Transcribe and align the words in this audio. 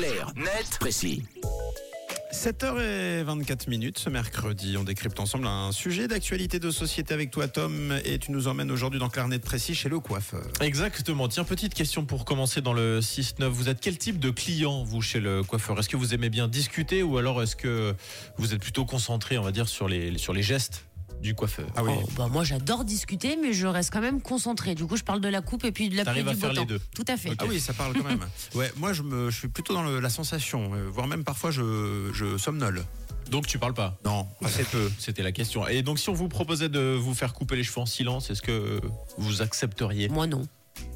Clair, 0.00 0.32
net, 0.34 0.78
précis. 0.80 1.22
7h24 2.32 3.68
minutes 3.68 3.98
ce 3.98 4.08
mercredi, 4.08 4.78
on 4.78 4.82
décrypte 4.84 5.20
ensemble 5.20 5.46
un 5.46 5.72
sujet 5.72 6.08
d'actualité 6.08 6.58
de 6.58 6.70
société 6.70 7.12
avec 7.12 7.30
toi 7.30 7.48
Tom 7.48 7.94
et 8.06 8.18
tu 8.18 8.32
nous 8.32 8.48
emmènes 8.48 8.70
aujourd'hui 8.70 8.98
dans 8.98 9.10
Clarnet 9.10 9.40
Précis 9.40 9.74
chez 9.74 9.90
le 9.90 10.00
coiffeur. 10.00 10.46
Exactement. 10.62 11.28
Tiens, 11.28 11.44
petite 11.44 11.74
question 11.74 12.06
pour 12.06 12.24
commencer 12.24 12.62
dans 12.62 12.72
le 12.72 13.00
6-9. 13.00 13.48
Vous 13.48 13.68
êtes 13.68 13.80
quel 13.82 13.98
type 13.98 14.18
de 14.18 14.30
client, 14.30 14.84
vous, 14.84 15.02
chez 15.02 15.20
le 15.20 15.42
coiffeur? 15.42 15.78
Est-ce 15.78 15.90
que 15.90 15.98
vous 15.98 16.14
aimez 16.14 16.30
bien 16.30 16.48
discuter 16.48 17.02
ou 17.02 17.18
alors 17.18 17.42
est-ce 17.42 17.56
que 17.56 17.94
vous 18.38 18.54
êtes 18.54 18.60
plutôt 18.62 18.86
concentré, 18.86 19.36
on 19.36 19.42
va 19.42 19.52
dire, 19.52 19.68
sur 19.68 19.86
les, 19.86 20.16
sur 20.16 20.32
les 20.32 20.42
gestes? 20.42 20.86
Du 21.20 21.34
coiffeur 21.34 21.66
Ah 21.76 21.82
oui. 21.84 21.92
Oh, 22.02 22.08
bah, 22.16 22.28
moi 22.30 22.44
j'adore 22.44 22.84
discuter, 22.84 23.36
mais 23.40 23.52
je 23.52 23.66
reste 23.66 23.92
quand 23.92 24.00
même 24.00 24.20
concentré. 24.20 24.74
Du 24.74 24.86
coup, 24.86 24.96
je 24.96 25.02
parle 25.04 25.20
de 25.20 25.28
la 25.28 25.40
coupe 25.42 25.64
et 25.64 25.72
puis 25.72 25.88
de 25.88 25.96
la 25.96 26.04
pluie 26.04 26.22
T'arrives 26.22 26.24
du 26.24 26.30
à 26.30 26.34
faire 26.34 26.48
beau 26.50 26.54
les 26.54 26.60
temps. 26.60 26.66
deux. 26.66 26.80
Tout 26.94 27.04
à 27.08 27.16
fait. 27.16 27.30
Ah 27.38 27.44
oui, 27.48 27.60
ça 27.60 27.72
parle 27.72 27.94
quand 27.94 28.04
même. 28.08 28.24
Ouais, 28.54 28.70
moi 28.76 28.92
je, 28.92 29.02
me, 29.02 29.30
je 29.30 29.36
suis 29.38 29.48
plutôt 29.48 29.74
dans 29.74 29.82
le- 29.82 30.00
la 30.00 30.10
sensation, 30.10 30.74
euh, 30.74 30.88
voire 30.90 31.06
même 31.06 31.24
parfois 31.24 31.50
je, 31.50 32.10
je 32.12 32.36
somnole. 32.38 32.84
Donc 33.30 33.46
tu 33.46 33.58
parles 33.58 33.74
pas? 33.74 33.96
Non, 34.04 34.26
assez 34.44 34.64
peu. 34.64 34.90
C'était 34.98 35.22
la 35.22 35.30
question. 35.32 35.66
Et 35.68 35.82
donc 35.82 35.98
si 35.98 36.08
on 36.08 36.14
vous 36.14 36.28
proposait 36.28 36.68
de 36.68 36.94
vous 36.98 37.14
faire 37.14 37.32
couper 37.32 37.54
les 37.56 37.62
cheveux 37.64 37.80
en 37.80 37.86
silence, 37.86 38.28
est-ce 38.30 38.42
que 38.42 38.80
vous 39.18 39.40
accepteriez? 39.42 40.08
Moi 40.08 40.26
non. 40.26 40.42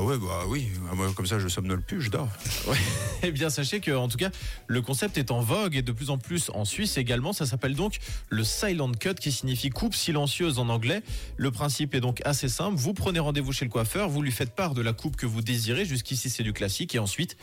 Ah 0.00 0.04
ouais, 0.04 0.16
bah 0.16 0.44
oui, 0.46 0.68
Ah, 0.92 0.94
comme 1.16 1.26
ça 1.26 1.40
je 1.40 1.48
somnole 1.48 1.82
plus, 1.82 2.00
je 2.00 2.10
dors. 2.10 2.28
Eh 3.24 3.32
bien, 3.32 3.50
sachez 3.50 3.80
que, 3.80 3.90
en 3.90 4.06
tout 4.06 4.16
cas, 4.16 4.30
le 4.68 4.80
concept 4.80 5.18
est 5.18 5.32
en 5.32 5.40
vogue 5.40 5.74
et 5.74 5.82
de 5.82 5.90
plus 5.90 6.10
en 6.10 6.18
plus 6.18 6.52
en 6.54 6.64
Suisse 6.64 6.96
également. 6.98 7.32
Ça 7.32 7.46
s'appelle 7.46 7.74
donc 7.74 7.98
le 8.28 8.44
silent 8.44 8.92
cut, 8.92 9.14
qui 9.14 9.32
signifie 9.32 9.70
coupe 9.70 9.96
silencieuse 9.96 10.60
en 10.60 10.68
anglais. 10.68 11.02
Le 11.36 11.50
principe 11.50 11.96
est 11.96 12.00
donc 12.00 12.22
assez 12.24 12.48
simple. 12.48 12.76
Vous 12.76 12.94
prenez 12.94 13.18
rendez-vous 13.18 13.52
chez 13.52 13.64
le 13.64 13.72
coiffeur, 13.72 14.08
vous 14.08 14.22
lui 14.22 14.30
faites 14.30 14.54
part 14.54 14.74
de 14.74 14.82
la 14.82 14.92
coupe 14.92 15.16
que 15.16 15.26
vous 15.26 15.42
désirez. 15.42 15.84
Jusqu'ici, 15.84 16.30
c'est 16.30 16.44
du 16.44 16.52
classique. 16.52 16.94
Et 16.94 17.00
ensuite, 17.00 17.36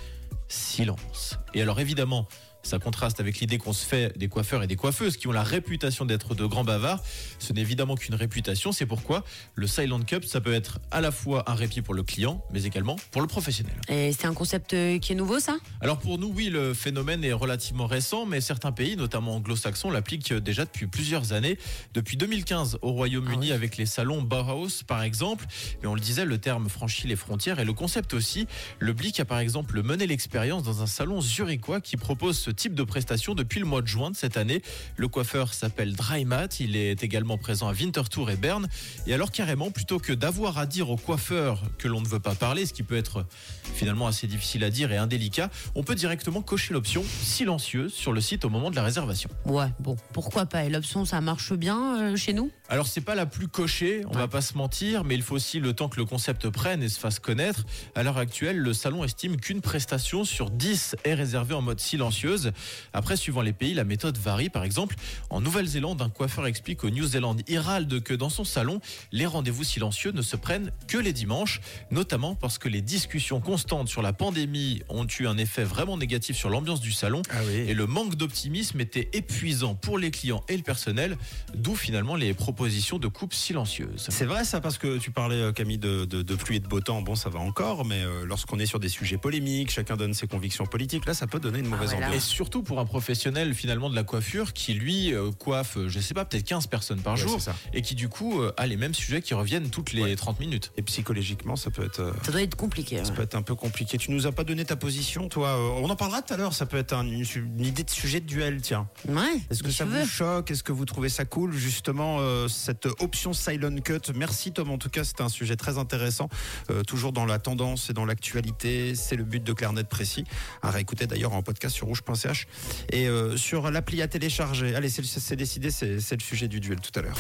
silence. 0.48 1.38
Et 1.53 1.62
alors, 1.62 1.81
évidemment, 1.81 2.26
ça 2.65 2.79
contraste 2.79 3.19
avec 3.19 3.39
l'idée 3.39 3.57
qu'on 3.59 3.73
se 3.73 3.85
fait 3.85 4.17
des 4.17 4.27
coiffeurs 4.27 4.63
et 4.63 4.67
des 4.67 4.75
coiffeuses 4.75 5.17
qui 5.17 5.27
ont 5.27 5.31
la 5.31 5.44
réputation 5.44 6.03
d'être 6.05 6.33
de 6.33 6.45
grands 6.45 6.63
bavards. 6.63 7.02
Ce 7.39 7.53
n'est 7.53 7.61
évidemment 7.61 7.95
qu'une 7.95 8.16
réputation. 8.16 8.72
C'est 8.72 8.88
pourquoi 8.88 9.23
le 9.53 9.67
silent 9.67 10.02
cut, 10.02 10.23
ça 10.25 10.41
peut 10.41 10.53
être 10.53 10.80
à 10.91 10.99
la 10.99 11.11
fois 11.11 11.44
un 11.49 11.53
répit 11.53 11.81
pour 11.81 11.94
le 11.94 12.02
client, 12.03 12.44
mais 12.52 12.63
également 12.63 12.95
pour 13.11 13.22
le 13.22 13.27
professionnel. 13.27 13.75
Et 13.88 14.11
c'est 14.13 14.25
un 14.25 14.33
concept 14.33 14.73
euh, 14.73 14.97
qui 14.97 15.11
est 15.11 15.16
nouveau, 15.16 15.39
ça? 15.39 15.57
Alors 15.81 15.99
pour 15.99 16.17
nous, 16.17 16.31
oui, 16.35 16.49
le 16.49 16.73
phénomène 16.73 17.23
est 17.23 17.33
relativement 17.33 17.85
récent, 17.85 18.25
mais 18.25 18.41
certains 18.41 18.72
pays, 18.72 18.95
notamment 18.97 19.35
anglo-saxons, 19.35 19.91
l'appliquent 19.91 20.33
déjà 20.33 20.66
depuis 20.66 20.88
plusieurs 20.88 21.33
années. 21.33 21.59
Depuis 21.94 22.17
2015 22.17 22.79
au 22.81 22.91
Royaume-Uni, 22.94 23.47
Ah 23.47 23.50
oui. 23.50 23.52
avec 23.52 23.77
les 23.77 23.85
salons 23.85 24.22
Bauhaus, 24.23 24.83
par 24.88 25.03
exemple. 25.03 25.45
Mais 25.81 25.88
on 25.88 25.94
le 25.94 26.02
disait, 26.02 26.25
le 26.25 26.39
terme 26.39 26.67
franchit 26.69 27.07
les 27.07 27.16
frontières 27.16 27.59
et 27.59 27.66
le 27.66 27.73
concept 27.73 28.13
aussi. 28.16 28.47
Le 28.79 28.94
Blick 28.94 29.19
a 29.19 29.25
par 29.25 29.38
exemple 29.39 29.83
mené 29.83 30.07
l'expérience 30.07 30.63
dans 30.63 30.81
un 30.81 30.88
salon 30.88 31.22
zurichois 31.22 31.79
qui 31.81 31.95
propose 31.97 32.39
ce 32.39 32.52
type 32.56 32.73
de 32.73 32.84
prestation 32.84 33.36
depuis 33.36 33.59
le 33.59 33.66
mois 33.66 33.81
de 33.81 33.88
juin 33.88 34.11
de 34.11 34.16
cette 34.16 34.38
année. 34.38 34.61
Le 34.98 35.08
coiffeur 35.08 35.53
s'appelle 35.53 35.95
Drymat, 35.95 36.48
il 36.59 36.75
est 36.75 37.03
également 37.03 37.38
présent 37.38 37.67
à 37.67 37.73
Winterthur 37.73 38.30
et 38.30 38.36
Berne. 38.36 38.67
Et 39.08 39.14
alors 39.14 39.31
carrément, 39.31 39.72
plutôt 39.72 40.00
que 40.00 40.14
d'avoir 40.14 40.58
à 40.58 40.66
dire 40.66 40.89
au 40.89 40.97
coiffeur 40.97 41.62
que 41.78 41.88
l'on 41.88 42.02
ne 42.02 42.08
veut 42.08 42.20
pas 42.20 42.36
parler, 42.36 42.66
ce 42.66 42.73
qui 42.73 42.84
peut 42.84 42.97
être 42.97 43.25
finalement 43.73 44.08
assez 44.08 44.28
difficile 44.28 44.64
à 44.64 44.70
dire 44.70 44.92
et 44.92 44.97
indélicat, 44.97 45.50
on 45.75 45.84
peut 45.84 45.95
directement 45.95 46.42
cocher 46.42 46.73
l'option 46.73 47.03
silencieuse 47.22 47.94
sur 47.94 48.14
le 48.14 48.22
site 48.22 48.45
au 48.45 48.50
moment 48.50 48.72
de 48.72 48.75
la 48.75 48.84
réservation. 48.84 49.30
Ouais, 49.45 49.67
bon, 49.80 49.95
pourquoi 50.14 50.45
pas 50.45 50.64
Et 50.64 50.69
l'option, 50.69 51.06
ça 51.06 51.22
marche 51.22 51.53
bien 51.53 52.00
euh, 52.00 52.16
chez 52.16 52.34
nous? 52.34 52.52
Alors 52.67 52.88
c'est 52.88 53.02
pas 53.02 53.13
la 53.13 53.27
plus 53.27 53.47
cochée, 53.47 54.02
on 54.09 54.17
va 54.17 54.27
pas 54.27 54.41
se 54.41 54.58
mentir, 54.58 55.03
mais 55.03 55.13
il 55.13 55.21
faut 55.21 55.35
aussi 55.35 55.59
le 55.59 55.73
temps 55.73 55.88
que 55.88 55.97
le 55.97 56.05
concept 56.05 56.49
prenne 56.49 56.81
et 56.81 56.89
se 56.89 56.99
fasse 56.99 57.19
connaître. 57.19 57.63
À 57.94 58.02
l'heure 58.02 58.17
actuelle, 58.17 58.57
le 58.57 58.73
salon 58.73 59.03
estime 59.03 59.38
qu'une 59.38 59.61
prestation 59.61 60.23
sur 60.23 60.49
10 60.49 60.95
est 61.03 61.13
réservée 61.13 61.53
en 61.53 61.61
mode 61.61 61.80
silencieuse. 61.80 62.53
Après, 62.91 63.17
suivant 63.17 63.41
les 63.41 63.53
pays, 63.53 63.75
la 63.75 63.83
méthode 63.83 64.17
varie. 64.17 64.49
Par 64.49 64.63
exemple, 64.63 64.95
en 65.30 65.41
Nouvelle-Zélande, 65.41 66.02
un 66.02 66.09
coiffeur 66.09 66.47
explique 66.47 66.83
au 66.83 66.89
New 66.89 67.05
Zealand 67.05 67.35
Herald 67.47 68.02
que 68.02 68.16
dans 68.16 68.30
son 68.30 68.44
salon, 68.44 68.81
les 69.11 69.28
rendez-vous 69.28 69.63
silencieux 69.63 70.11
ne 70.11 70.23
se 70.23 70.35
prennent 70.35 70.72
que 70.88 70.97
les 70.97 71.13
dimanches, 71.13 71.61
notamment 71.91 72.34
parce 72.34 72.57
que 72.57 72.67
les 72.67 72.81
discussions 72.81 73.41
constantes 73.41 73.90
sur 73.90 74.01
la 74.01 74.11
pandémie 74.11 74.81
ont 74.90 75.06
eu 75.19 75.28
un 75.28 75.38
effet 75.38 75.63
vraiment 75.63 75.97
négatif 75.97 76.35
sur 76.35 76.50
l'ambiance 76.50 76.81
du 76.81 76.91
salon. 76.91 77.22
Ah 77.29 77.41
oui. 77.47 77.57
Et 77.67 77.75
le 77.75 77.85
manque 77.85 78.16
d'optimisme 78.16 78.79
était 78.81 79.07
épuisant 79.13 79.75
pour 79.75 80.00
les 80.00 80.09
clients 80.09 80.44
et 80.50 80.57
le 80.57 80.63
personnel, 80.63 81.16
d'où 81.53 81.75
finalement 81.75 82.16
les 82.16 82.34
propositions 82.55 82.99
de 82.99 83.07
coupes 83.09 83.33
silencieuses. 83.33 84.07
C'est 84.09 84.23
vrai 84.25 84.45
ça 84.45 84.61
parce 84.61 84.77
que 84.77 84.97
tu 84.97 85.11
parlais 85.11 85.35
euh, 85.35 85.51
Camille 85.51 85.77
de, 85.77 86.05
de, 86.05 86.21
de 86.21 86.35
pluie 86.35 86.55
et 86.55 86.59
de 86.61 86.67
beau 86.67 86.79
temps, 86.79 87.01
bon 87.01 87.13
ça 87.16 87.29
va 87.29 87.39
encore, 87.39 87.83
mais 87.83 88.01
euh, 88.01 88.23
lorsqu'on 88.25 88.59
est 88.59 88.66
sur 88.66 88.79
des 88.79 88.88
sujets 88.88 89.17
polémiques, 89.17 89.71
chacun 89.71 89.97
donne 89.97 90.13
ses 90.13 90.25
convictions 90.27 90.66
politiques, 90.66 91.05
là 91.05 91.13
ça 91.13 91.27
peut 91.27 91.39
donner 91.41 91.59
une 91.59 91.67
mauvaise 91.67 91.91
ouais, 91.93 91.99
là, 91.99 92.07
ambiance. 92.07 92.23
Et 92.23 92.25
surtout 92.25 92.63
pour 92.63 92.79
un 92.79 92.85
professionnel 92.85 93.53
finalement 93.53 93.89
de 93.89 93.95
la 93.95 94.03
coiffure 94.03 94.53
qui 94.53 94.73
lui 94.73 95.13
euh, 95.13 95.31
coiffe, 95.31 95.77
je 95.88 95.99
sais 95.99 96.13
pas, 96.13 96.23
peut-être 96.23 96.45
15 96.45 96.67
personnes 96.67 97.01
par 97.01 97.16
Ouais, 97.16 97.19
jour 97.19 97.39
et 97.73 97.81
qui 97.81 97.93
du 97.95 98.07
coup 98.07 98.39
euh, 98.41 98.53
a 98.55 98.67
les 98.67 98.77
mêmes 98.77 98.93
sujets 98.93 99.22
qui 99.22 99.33
reviennent 99.33 99.69
toutes 99.69 99.91
les 99.91 100.03
Ouais. 100.03 100.16
30 100.16 100.39
minutes. 100.39 100.72
Et 100.77 100.81
psychologiquement 100.83 101.55
ça 101.57 101.72
peut 101.72 101.83
être... 101.83 101.99
euh, 101.99 102.13
Ça 102.23 102.31
doit 102.31 102.41
être 102.41 102.55
compliqué. 102.55 102.97
Ça 103.03 103.09
ouais. 103.09 103.16
peut 103.17 103.22
être 103.23 103.35
un 103.35 103.41
peu 103.41 103.55
compliqué. 103.55 103.97
Tu 103.97 104.11
nous 104.11 104.27
as 104.27 104.31
pas 104.31 104.43
donné 104.45 104.63
ta 104.63 104.75
position, 104.77 105.27
toi. 105.29 105.49
Euh, 105.57 105.81
On 105.83 105.89
en 105.89 105.95
parlera 105.97 106.22
tout 106.22 106.33
à 106.33 106.37
l'heure. 106.37 106.53
Ça 106.53 106.66
peut 106.66 106.77
être 106.77 106.93
un- 106.93 107.05
une, 107.05 107.25
une 107.35 107.66
idée 107.66 107.83
de 107.83 107.89
sujet 107.89 108.19
de 108.22 108.25
duel, 108.25 108.61
tiens. 108.61 108.87
Ouais, 109.09 109.23
Est-ce 109.49 109.61
que 109.63 109.72
ça 109.72 109.83
vous 109.85 110.05
choque? 110.07 110.51
Est-ce 110.51 110.63
que 110.63 110.72
vous 110.72 110.85
trouvez 110.85 111.09
ça 111.09 111.25
cool, 111.25 111.53
justement, 111.53 112.17
euh, 112.19 112.44
cette 112.47 112.88
option 113.00 113.33
silent 113.33 113.75
cut 113.83 114.13
Merci, 114.16 114.51
Tom. 114.51 114.72
En 114.72 114.78
tout 114.78 114.89
cas, 114.89 115.03
c'était 115.03 115.23
un 115.23 115.29
sujet 115.29 115.56
très 115.56 115.78
intéressant. 115.78 116.29
Euh, 116.69 116.83
toujours 116.83 117.11
dans 117.11 117.25
la 117.25 117.39
tendance 117.39 117.89
et 117.89 117.94
dans 117.94 118.06
l'actualité. 118.06 118.95
C'est 118.95 119.16
le 119.16 119.23
but 119.23 119.44
de 119.44 119.53
Clarnet 119.53 119.83
Précis. 119.83 120.23
À 120.61 120.72
réécouter 120.72 121.07
d'ailleurs 121.07 121.34
en 121.34 121.41
podcast 121.41 121.75
sur 121.75 121.88
rouge.ch 121.88 122.47
et 122.91 123.07
euh, 123.07 123.35
sur 123.38 123.72
l'appli 123.72 124.01
à 124.01 124.07
télécharger. 124.07 124.75
Allez, 124.75 124.89
c'est 124.89 125.35
décidé. 125.35 125.69
C'est 125.72 126.16
le 126.16 126.23
sujet 126.23 126.47
du 126.47 126.59
duel 126.59 126.79
tout 126.79 126.97
à 126.97 127.01
l'heure. 127.01 127.17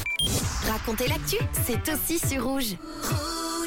Racontez 0.67 1.07
l'actu, 1.07 1.37
c'est 1.65 1.91
aussi 1.91 2.19
sur. 2.19 2.45
Rouge. 2.45 2.75